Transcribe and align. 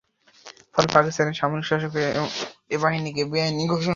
ফলে 0.73 0.87
পাকিস্তানের 0.93 1.33
সামরিক 1.33 1.65
শাসক 1.65 1.93
এ 2.69 2.77
বাহিনীকে 2.77 3.23
বেআইনি 3.31 3.63
ঘোষণা 3.65 3.77
করে। 3.77 3.89